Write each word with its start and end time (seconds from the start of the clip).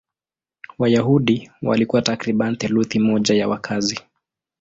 Wayahudi 0.79 1.51
walikuwa 1.61 2.01
takriban 2.01 2.57
theluthi 2.57 2.99
moja 2.99 3.35
ya 3.35 3.47
wakazi. 3.47 3.99